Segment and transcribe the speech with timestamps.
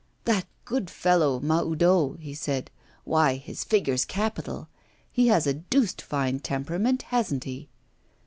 [0.25, 2.71] 'That good fellow Mahoudeau!' he said,
[3.03, 4.67] 'why his figure's capital!
[5.11, 7.69] He has a deuced fine temperament, hasn't he?